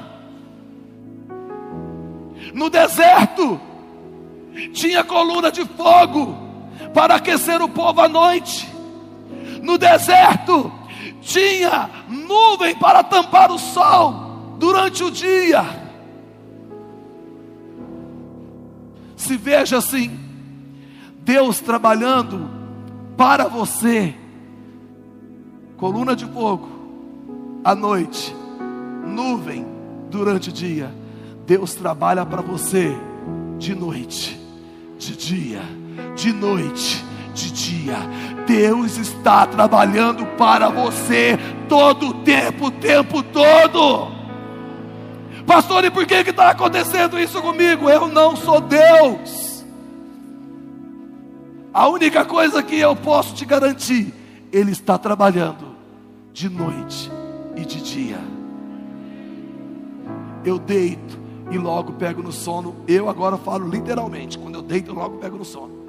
[2.53, 3.61] No deserto,
[4.73, 6.37] tinha coluna de fogo
[6.93, 8.69] para aquecer o povo à noite.
[9.63, 10.73] No deserto,
[11.21, 14.30] tinha nuvem para tampar o sol
[14.61, 15.65] durante o dia.
[19.17, 20.21] Se veja assim,
[21.23, 22.49] Deus trabalhando
[23.17, 24.15] para você
[25.79, 26.69] coluna de fogo
[27.65, 28.37] à noite,
[29.07, 29.67] nuvem
[30.11, 30.95] durante o dia.
[31.47, 32.95] Deus trabalha para você
[33.59, 34.39] de noite,
[34.99, 35.63] de dia,
[36.15, 37.97] de noite, de dia.
[38.47, 44.20] Deus está trabalhando para você todo o tempo, o tempo todo.
[45.47, 47.89] Pastor, e por que está acontecendo isso comigo?
[47.89, 49.65] Eu não sou Deus.
[51.73, 54.13] A única coisa que eu posso te garantir,
[54.53, 55.77] Ele está trabalhando
[56.33, 57.11] de noite
[57.57, 58.19] e de dia.
[60.45, 61.19] Eu deito
[61.51, 62.77] e logo pego no sono.
[62.89, 65.81] Eu agora falo literalmente, quando eu deito, eu logo pego no sono.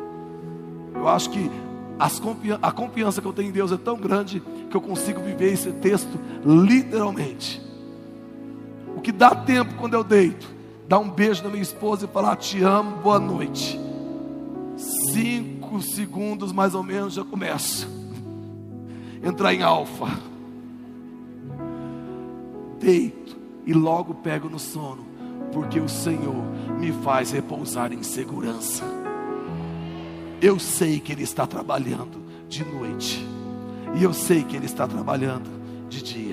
[0.93, 1.49] Eu acho que
[2.21, 5.53] confian a confiança que eu tenho em Deus é tão grande que eu consigo viver
[5.53, 7.70] esse texto literalmente.
[9.01, 10.47] O que dá tempo quando eu deito,
[10.87, 13.79] dar um beijo na minha esposa e falar: Te amo, boa noite.
[15.11, 17.89] Cinco segundos mais ou menos já começo.
[19.23, 20.07] Entrar em alfa
[22.79, 23.35] deito
[23.65, 25.03] e logo pego no sono,
[25.51, 26.45] porque o Senhor
[26.79, 28.83] me faz repousar em segurança.
[30.39, 33.27] Eu sei que Ele está trabalhando de noite,
[33.95, 35.49] e eu sei que Ele está trabalhando
[35.89, 36.30] de dia.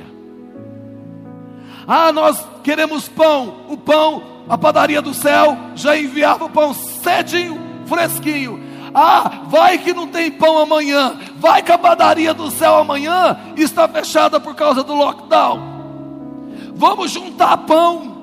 [1.89, 7.59] Ah, nós queremos pão, o pão, a padaria do céu já enviava o pão cedinho,
[7.87, 8.63] fresquinho.
[8.95, 13.89] Ah, vai que não tem pão amanhã, vai que a padaria do céu amanhã está
[13.89, 15.79] fechada por causa do lockdown
[16.79, 18.18] vamos juntar pão.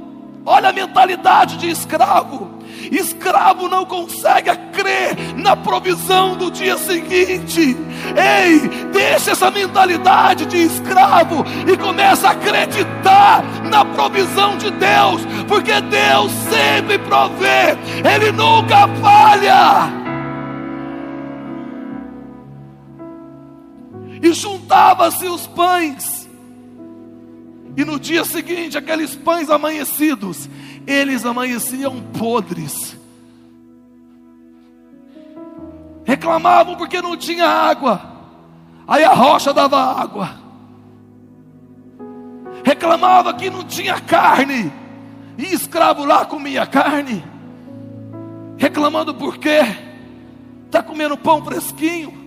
[0.46, 2.54] Olha a mentalidade de escravo.
[2.92, 7.76] Escravo não consegue crer na provisão do dia seguinte.
[8.16, 8.60] Ei,
[8.94, 16.32] deixa essa mentalidade de escravo e começa a acreditar na provisão de Deus, porque Deus
[16.50, 17.76] sempre provê,
[18.14, 20.06] Ele nunca falha.
[24.22, 26.15] E juntava-se os pães
[27.78, 30.50] e no dia seguinte, aqueles pães amanhecidos,
[30.88, 32.96] eles amanheciam podres.
[36.06, 38.02] Reclamavam porque não tinha água.
[38.88, 40.30] Aí a rocha dava água.
[42.64, 44.72] Reclamava que não tinha carne.
[45.38, 47.24] E escravo lá comia carne.
[48.58, 49.62] Reclamando por quê?
[50.66, 52.25] Está comendo pão fresquinho.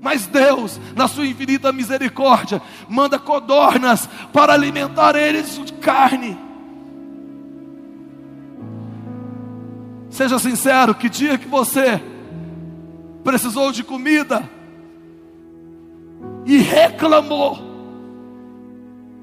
[0.00, 6.38] Mas Deus, na sua infinita misericórdia, manda codornas para alimentar eles de carne.
[10.08, 12.02] Seja sincero, que dia que você
[13.22, 14.48] precisou de comida
[16.46, 17.58] e reclamou,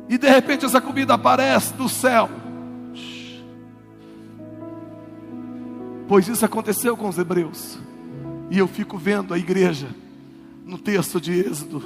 [0.07, 2.29] e de repente essa comida aparece do céu.
[6.07, 7.79] Pois isso aconteceu com os hebreus,
[8.49, 9.87] e eu fico vendo a igreja
[10.67, 11.81] no texto de Êxodo.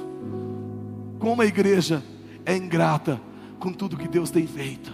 [1.20, 2.02] Como a igreja
[2.44, 3.20] é ingrata
[3.60, 4.92] com tudo que Deus tem feito.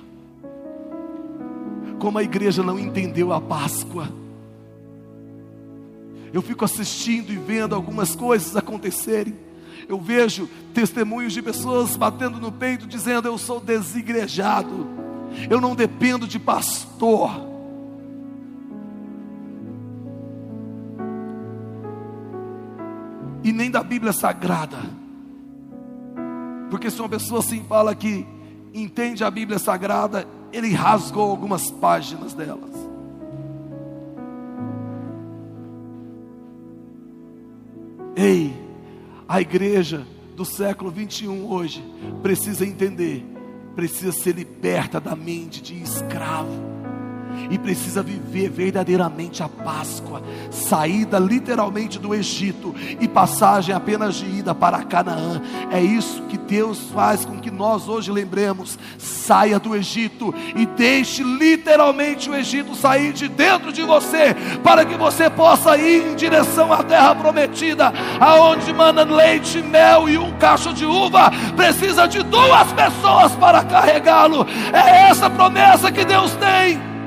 [1.98, 4.08] Como a igreja não entendeu a Páscoa.
[6.32, 9.34] Eu fico assistindo e vendo algumas coisas acontecerem.
[9.88, 14.86] Eu vejo testemunhos de pessoas batendo no peito, dizendo: Eu sou desigrejado,
[15.48, 17.47] eu não dependo de pastor.
[23.42, 24.78] e nem da Bíblia Sagrada.
[26.70, 28.26] Porque se uma pessoa assim fala que
[28.74, 32.70] entende a Bíblia Sagrada, ele rasgou algumas páginas delas.
[38.16, 38.52] Ei,
[39.28, 41.84] a igreja do século 21 hoje
[42.22, 43.24] precisa entender,
[43.76, 46.77] precisa ser liberta da mente de escravo
[47.50, 54.54] e precisa viver verdadeiramente a Páscoa, saída literalmente do Egito e passagem apenas de ida
[54.54, 55.40] para Canaã.
[55.70, 61.22] É isso que Deus faz com que nós hoje lembremos: saia do Egito e deixe
[61.22, 66.72] literalmente o Egito sair de dentro de você, para que você possa ir em direção
[66.72, 71.30] à terra prometida, aonde manda leite, mel e um cacho de uva.
[71.56, 74.46] Precisa de duas pessoas para carregá-lo.
[74.72, 76.97] É essa promessa que Deus tem.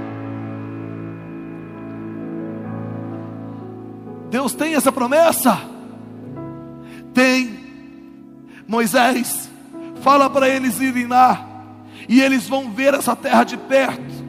[4.32, 5.60] Deus tem essa promessa?
[7.14, 7.60] Tem.
[8.66, 9.50] Moisés
[10.02, 11.46] fala para eles irem lá,
[12.08, 14.22] e eles vão ver essa terra de perto.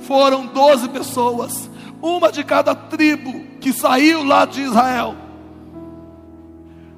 [0.00, 1.70] Foram doze pessoas,
[2.02, 5.14] uma de cada tribo que saiu lá de Israel.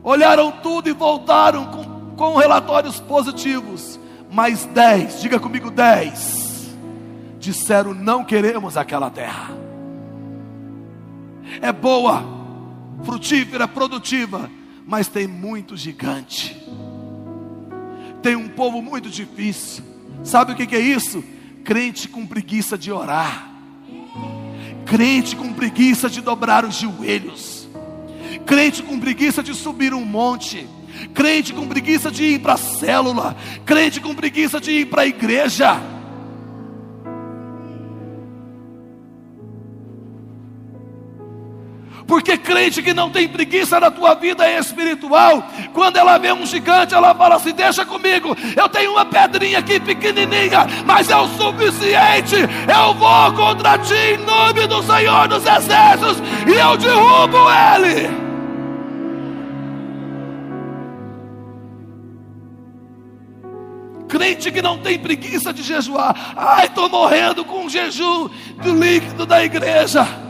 [0.02, 4.00] Olharam tudo e voltaram com, com relatórios positivos.
[4.32, 6.74] Mas dez, diga comigo dez,
[7.38, 9.65] disseram: não queremos aquela terra
[11.60, 12.24] é boa,
[13.04, 14.50] frutífera, produtiva,
[14.86, 16.56] mas tem muito gigante.
[18.22, 19.84] Tem um povo muito difícil.
[20.24, 21.22] Sabe o que é isso?
[21.64, 23.50] Crente com preguiça de orar,
[24.84, 27.68] crente com preguiça de dobrar os joelhos,
[28.44, 30.66] crente com preguiça de subir um monte,
[31.12, 35.06] crente com preguiça de ir para a célula, crente com preguiça de ir para a
[35.06, 35.95] igreja.
[42.06, 45.42] Porque crente que não tem preguiça na tua vida espiritual,
[45.74, 49.80] quando ela vê um gigante, ela fala assim: Deixa comigo, eu tenho uma pedrinha aqui
[49.80, 52.36] pequenininha, mas é o suficiente.
[52.36, 57.38] Eu vou contra ti em nome do Senhor dos Exércitos e eu derrubo
[57.74, 58.26] ele.
[64.08, 66.32] crente que não tem preguiça de jejuar.
[66.36, 68.30] Ai, estou morrendo com o jejum
[68.62, 70.25] do líquido da igreja.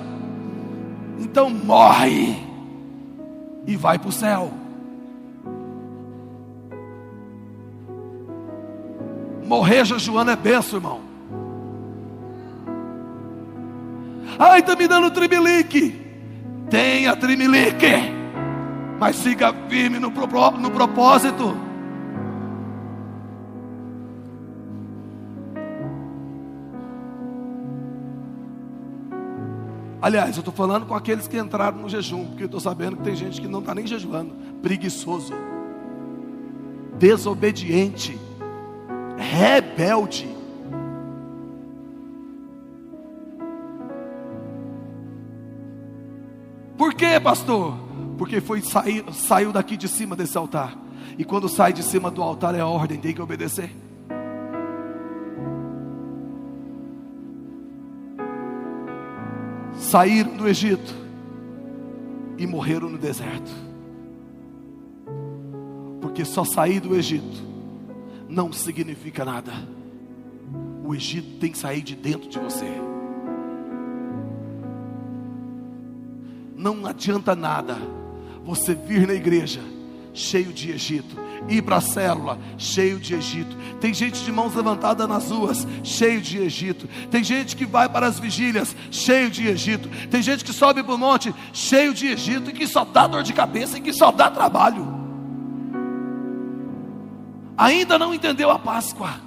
[1.37, 2.34] Então morre
[3.66, 4.51] e vai para o céu.
[9.45, 11.01] Morrer jejuando é benção, irmão.
[14.39, 16.01] Ai, está me dando trimelique.
[16.70, 18.14] Tenha trimelique.
[18.99, 21.55] Mas siga firme no, no propósito.
[30.07, 33.03] Aliás, eu estou falando com aqueles que entraram no jejum, porque eu estou sabendo que
[33.03, 34.33] tem gente que não está nem jejuando,
[34.63, 35.35] preguiçoso,
[36.97, 38.17] desobediente,
[39.17, 40.29] rebelde.
[46.79, 47.75] Por quê, pastor?
[48.17, 50.79] Porque foi sair, saiu daqui de cima desse altar.
[51.19, 53.73] E quando sai de cima do altar é ordem, tem que obedecer.
[59.87, 60.95] Saíram do Egito
[62.37, 63.51] e morreram no deserto.
[66.01, 67.45] Porque só sair do Egito
[68.28, 69.53] não significa nada.
[70.84, 72.66] O Egito tem que sair de dentro de você.
[76.57, 77.76] Não adianta nada
[78.45, 79.61] você vir na igreja
[80.12, 81.16] cheio de Egito
[81.49, 83.57] ir para a célula, cheio de Egito.
[83.81, 86.89] Tem gente de mãos levantadas nas ruas, cheio de Egito.
[87.11, 89.89] Tem gente que vai para as vigílias, cheio de Egito.
[90.09, 93.23] Tem gente que sobe para o monte, cheio de Egito, e que só dá dor
[93.23, 94.87] de cabeça e que só dá trabalho.
[97.57, 99.27] Ainda não entendeu a Páscoa.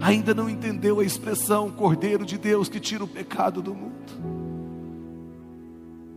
[0.00, 4.41] Ainda não entendeu a expressão Cordeiro de Deus que tira o pecado do mundo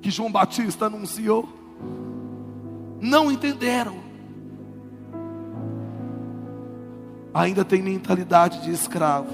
[0.06, 1.50] que João Batista anunciou,
[3.02, 3.98] não entenderam.
[7.34, 9.32] Ainda tem mentalidade de escravo.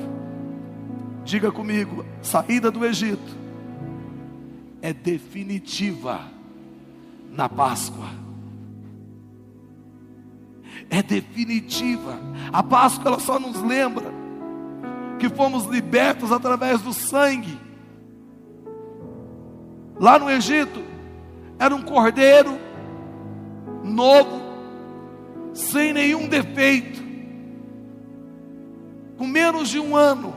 [1.26, 3.36] Diga comigo, saída do Egito
[4.82, 6.22] é definitiva
[7.30, 8.08] na Páscoa.
[10.90, 12.18] É definitiva.
[12.54, 14.10] A Páscoa ela só nos lembra
[15.20, 17.60] que fomos libertos através do sangue
[20.02, 20.84] Lá no Egito,
[21.60, 22.58] era um cordeiro
[23.84, 24.42] novo,
[25.54, 27.00] sem nenhum defeito,
[29.16, 30.34] com menos de um ano,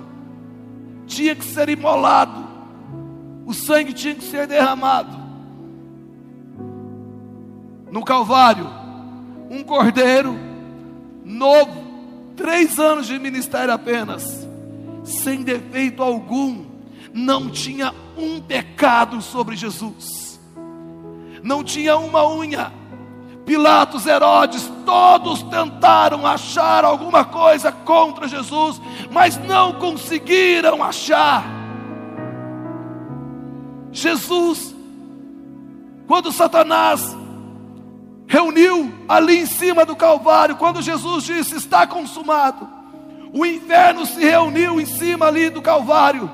[1.07, 2.45] tinha que ser imolado,
[3.47, 5.17] o sangue tinha que ser derramado.
[7.91, 8.69] No Calvário,
[9.51, 10.37] um cordeiro
[11.25, 11.83] novo,
[12.37, 14.47] três anos de ministério apenas,
[15.05, 16.74] sem defeito algum,
[17.15, 20.41] não tinha um pecado sobre Jesus,
[21.43, 22.73] não tinha uma unha.
[23.47, 31.45] Pilatos, Herodes, todos tentaram achar alguma coisa contra Jesus, mas não conseguiram achar.
[33.93, 34.75] Jesus,
[36.07, 37.15] quando Satanás
[38.27, 42.67] reuniu ali em cima do Calvário, quando Jesus disse: Está consumado,
[43.33, 46.31] o inferno se reuniu em cima ali do Calvário,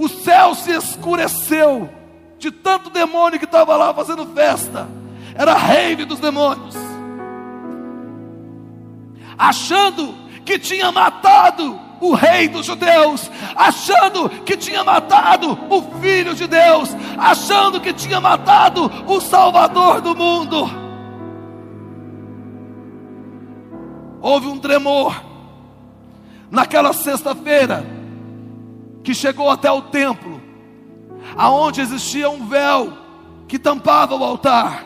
[0.00, 1.90] o céu se escureceu,
[2.38, 4.88] de tanto demônio que estava lá fazendo festa,
[5.34, 6.74] era rave dos demônios,
[9.36, 16.46] achando que tinha matado o rei dos judeus, achando que tinha matado o filho de
[16.46, 20.66] Deus, achando que tinha matado o salvador do mundo.
[24.22, 25.22] Houve um tremor
[26.50, 27.99] naquela sexta-feira
[29.02, 30.40] que chegou até o templo,
[31.36, 32.92] aonde existia um véu
[33.48, 34.84] que tampava o altar.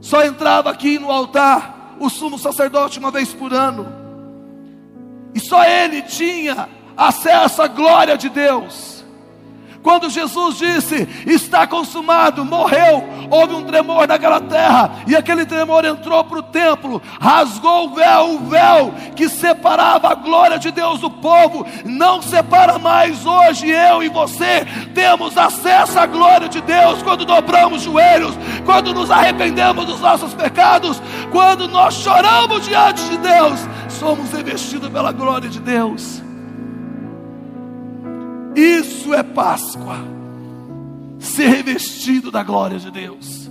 [0.00, 3.86] Só entrava aqui no altar o sumo sacerdote uma vez por ano.
[5.34, 8.97] E só ele tinha acesso à glória de Deus.
[9.88, 16.22] Quando Jesus disse: Está consumado, morreu, houve um tremor naquela terra, e aquele tremor entrou
[16.24, 21.10] para o templo, rasgou o véu, o véu que separava a glória de Deus do
[21.10, 23.70] povo, não separa mais hoje.
[23.70, 28.34] Eu e você temos acesso à glória de Deus quando dobramos joelhos,
[28.66, 31.00] quando nos arrependemos dos nossos pecados,
[31.32, 33.58] quando nós choramos diante de Deus,
[33.88, 36.27] somos revestidos pela glória de Deus.
[38.58, 39.98] Isso é Páscoa.
[41.20, 43.48] Ser revestido da glória de Deus.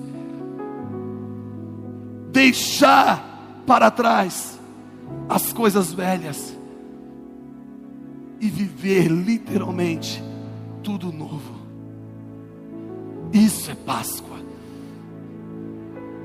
[2.30, 4.60] Deixar para trás
[5.30, 6.58] as coisas velhas
[8.42, 10.22] e viver literalmente
[10.84, 11.56] tudo novo.
[13.32, 14.38] Isso é Páscoa.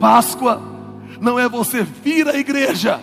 [0.01, 0.61] Páscoa
[1.21, 3.01] não é você vir à igreja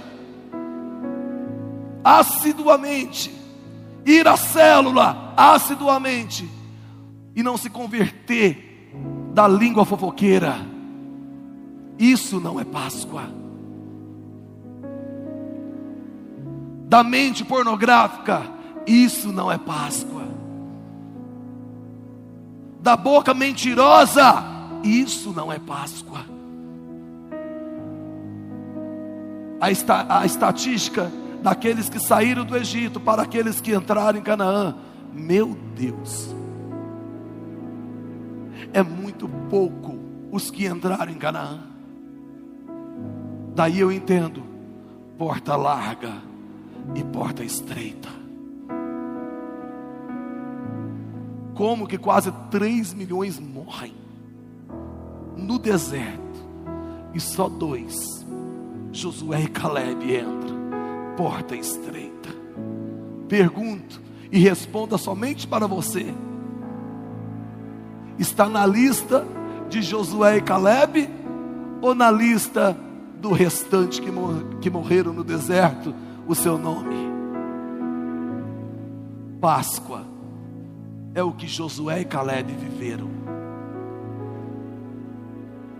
[2.03, 3.38] assiduamente
[4.09, 6.49] ir à célula assiduamente
[7.35, 8.91] e não se converter
[9.33, 10.55] da língua fofoqueira.
[11.97, 13.23] Isso não é Páscoa.
[16.87, 18.41] Da mente pornográfica,
[18.87, 20.27] isso não é Páscoa.
[22.81, 24.43] Da boca mentirosa,
[24.83, 26.25] isso não é Páscoa.
[29.61, 31.11] A, esta, a estatística
[31.41, 34.75] daqueles que saíram do Egito para aqueles que entraram em Canaã.
[35.13, 36.35] Meu Deus,
[38.73, 39.97] é muito pouco
[40.31, 41.59] os que entraram em Canaã.
[43.55, 44.43] Daí eu entendo:
[45.17, 46.13] porta larga
[46.95, 48.09] e porta estreita.
[51.55, 53.93] Como que quase 3 milhões morrem
[55.35, 56.19] no deserto
[57.13, 58.25] e só dois,
[58.93, 60.58] Josué e Caleb, entram
[61.19, 62.29] porta estreita.
[63.27, 64.01] Pergunto
[64.31, 66.13] e responda somente para você:
[68.17, 69.27] está na lista
[69.69, 71.09] de Josué e Caleb
[71.81, 72.75] ou na lista
[73.19, 75.93] do restante que, mor que morreram no deserto
[76.25, 76.95] o seu nome?
[79.41, 80.05] Páscoa
[81.13, 83.09] é o que Josué e Caleb viveram.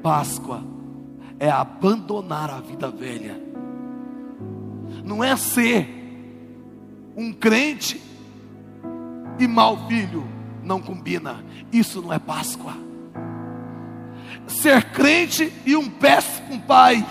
[0.04, 0.62] Páscoa
[1.40, 3.49] é abandonar a vida velha
[5.04, 5.88] não é ser
[7.16, 8.02] um crente
[9.38, 10.26] e mau filho,
[10.64, 11.44] não combina.
[11.72, 12.74] Isso não é Páscoa.
[14.48, 17.06] Ser crente e um péssimo pai,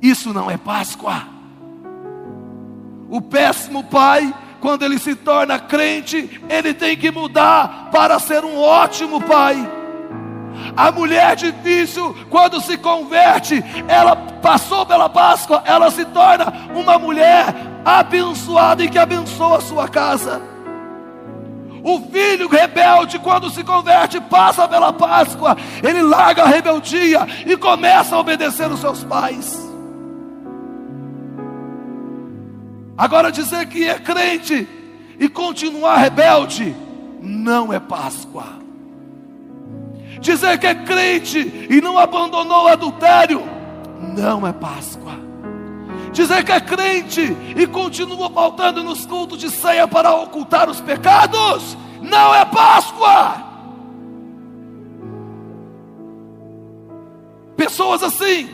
[0.00, 1.26] isso não é Páscoa.
[3.08, 8.56] O péssimo pai, quando ele se torna crente, ele tem que mudar para ser um
[8.56, 9.75] ótimo pai.
[10.76, 17.54] A mulher difícil, quando se converte, ela passou pela Páscoa, ela se torna uma mulher
[17.84, 20.42] abençoada e que abençoa a sua casa.
[21.82, 28.16] O filho rebelde, quando se converte, passa pela Páscoa, ele larga a rebeldia e começa
[28.16, 29.64] a obedecer os seus pais.
[32.98, 34.66] Agora, dizer que é crente
[35.20, 36.74] e continuar rebelde,
[37.20, 38.55] não é Páscoa.
[40.20, 43.42] Dizer que é crente e não abandonou o adultério,
[44.16, 45.14] não é Páscoa.
[46.12, 51.76] Dizer que é crente e continua faltando nos cultos de ceia para ocultar os pecados,
[52.00, 53.44] não é Páscoa.
[57.56, 58.48] Pessoas assim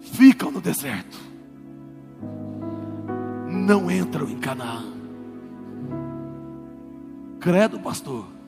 [0.00, 1.18] ficam no deserto,
[3.48, 4.84] não entram em Canaã.
[7.40, 8.39] Credo, pastor.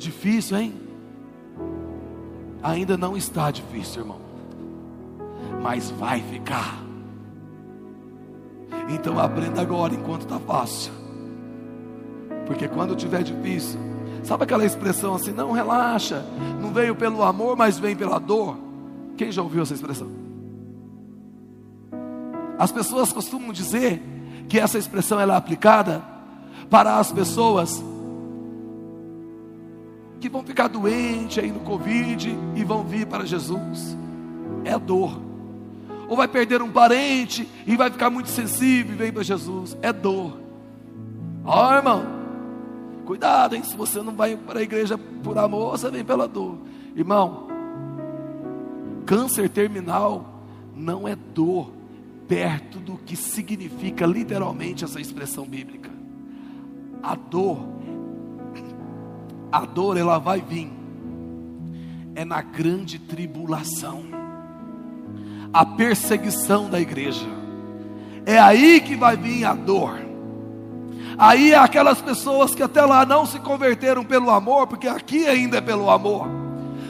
[0.00, 0.72] Difícil, hein?
[2.62, 4.18] Ainda não está difícil, irmão.
[5.62, 6.80] Mas vai ficar.
[8.88, 10.90] Então aprenda agora enquanto está fácil.
[12.46, 13.78] Porque quando tiver difícil,
[14.24, 16.24] sabe aquela expressão assim, não relaxa,
[16.62, 18.56] não veio pelo amor, mas vem pela dor.
[19.18, 20.08] Quem já ouviu essa expressão?
[22.58, 24.02] As pessoas costumam dizer
[24.48, 26.02] que essa expressão ela é aplicada
[26.70, 27.84] para as pessoas
[30.20, 33.96] que vão ficar doentes aí no Covid e vão vir para Jesus.
[34.64, 35.20] É dor.
[36.08, 39.76] Ou vai perder um parente e vai ficar muito sensível e vem para Jesus.
[39.80, 40.38] É dor.
[41.44, 42.04] Ó oh, irmão,
[43.06, 43.62] cuidado, hein?
[43.62, 46.58] Se você não vai para a igreja por amor, você vem pela dor.
[46.94, 47.48] Irmão,
[49.06, 50.44] câncer terminal
[50.74, 51.72] não é dor
[52.28, 55.90] perto do que significa literalmente essa expressão bíblica.
[57.02, 57.58] A dor,
[59.50, 60.70] a dor ela vai vir,
[62.14, 64.04] é na grande tribulação,
[65.52, 67.26] a perseguição da igreja,
[68.24, 69.98] é aí que vai vir a dor.
[71.18, 75.60] Aí aquelas pessoas que até lá não se converteram pelo amor, porque aqui ainda é
[75.60, 76.39] pelo amor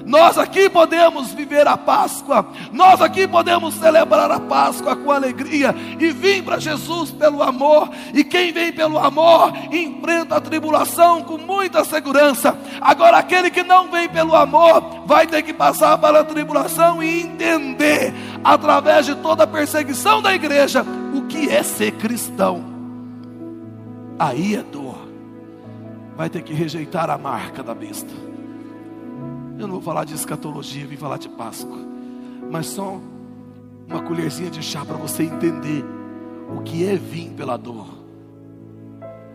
[0.04, 6.10] nós aqui podemos viver a Páscoa, nós aqui podemos celebrar a Páscoa com alegria e
[6.10, 7.90] vir para Jesus pelo amor.
[8.14, 12.56] E quem vem pelo amor enfrenta a tribulação com muita segurança.
[12.80, 18.12] Agora, aquele que não vem pelo amor vai ter que passar pela tribulação e entender,
[18.42, 20.84] através de toda a perseguição da igreja,
[21.14, 22.64] o que é ser cristão.
[24.18, 25.08] Aí é dor,
[26.16, 28.29] vai ter que rejeitar a marca da besta
[29.62, 31.78] eu não vou falar de escatologia, vim falar de Páscoa.
[32.50, 32.98] Mas só
[33.86, 35.84] uma colherzinha de chá para você entender
[36.56, 37.88] o que é vir pela dor.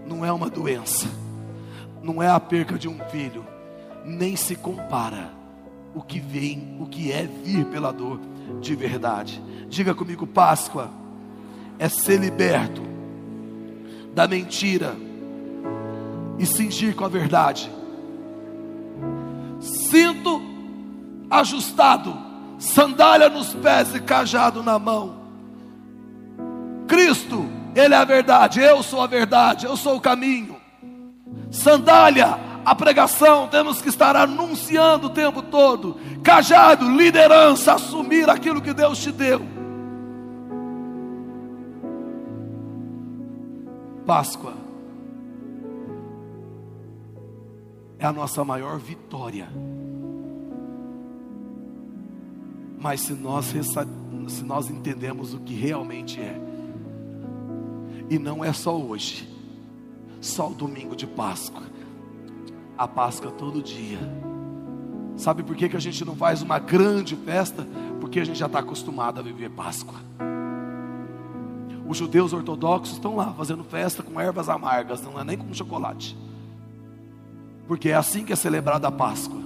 [0.05, 1.07] Não é uma doença,
[2.01, 3.45] não é a perca de um filho,
[4.03, 5.31] nem se compara
[5.93, 8.19] o que vem, o que é vir pela dor
[8.61, 9.41] de verdade.
[9.69, 10.89] Diga comigo, Páscoa
[11.79, 12.81] é ser liberto
[14.13, 14.95] da mentira
[16.37, 17.69] e cingir com a verdade
[19.95, 20.41] cinto
[21.29, 22.17] ajustado,
[22.59, 25.15] sandália nos pés e cajado na mão.
[26.85, 30.57] Cristo, Ele é a verdade, eu sou a verdade, eu sou o caminho.
[31.49, 35.97] Sandália, a pregação, temos que estar anunciando o tempo todo.
[36.21, 39.41] Cajado, liderança, assumir aquilo que Deus te deu.
[44.05, 44.53] Páscoa
[47.97, 49.47] é a nossa maior vitória.
[52.79, 53.45] Mas se nós,
[54.27, 56.39] se nós entendemos o que realmente é,
[58.09, 59.27] e não é só hoje,
[60.21, 61.63] só o domingo de Páscoa,
[62.77, 63.99] a Páscoa todo dia.
[65.17, 67.65] Sabe por que, que a gente não faz uma grande festa?
[68.01, 69.95] Porque a gente já está acostumado a viver Páscoa.
[71.87, 76.17] Os judeus ortodoxos estão lá fazendo festa com ervas amargas, não é nem com chocolate
[77.67, 79.41] porque é assim que é celebrada a Páscoa.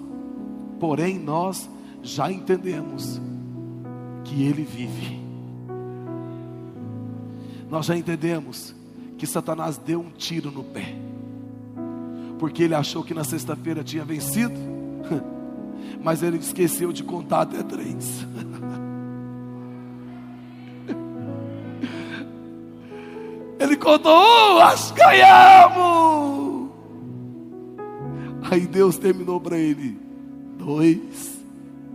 [0.79, 1.69] Porém, nós
[2.01, 3.19] já entendemos
[4.23, 5.19] que Ele vive.
[7.69, 8.73] Nós já entendemos
[9.17, 10.95] que Satanás deu um tiro no pé,
[12.39, 14.55] porque ele achou que na sexta-feira tinha vencido,
[16.01, 18.25] mas ele esqueceu de contar até três.
[23.59, 26.69] Ele contou um, acho que ganhamos.
[28.49, 29.99] Aí Deus terminou para ele:
[30.57, 31.38] dois,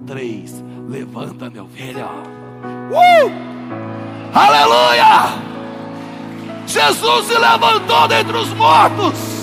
[0.07, 2.07] três, levanta, meu velho.
[2.90, 3.55] Uh!
[4.32, 5.55] Aleluia!
[6.66, 9.34] Jesus se levantou dentre os mortos.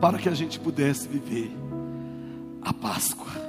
[0.00, 1.50] Para que a gente pudesse viver
[2.62, 3.43] a Páscoa.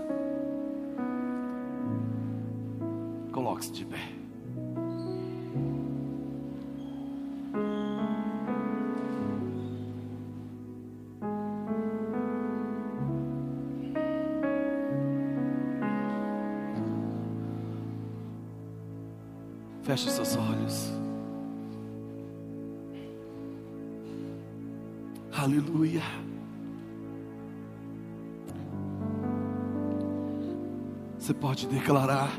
[31.55, 32.29] Pode declarar.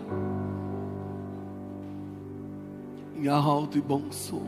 [3.17, 4.45] Em alto e bom som.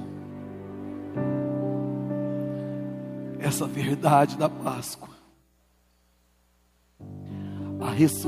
[3.39, 5.09] Essa verdade da Páscoa,
[7.81, 8.19] a ressurreição